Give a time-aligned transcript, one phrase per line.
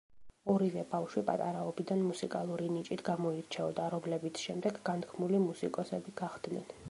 [0.51, 6.71] ორივე ბავშვი პატარობიდან მუსიკალური ნიჭით გამოირჩეოდა, რომლებიც შემდეგ განთქმული მუსიკოსები გახდნენ.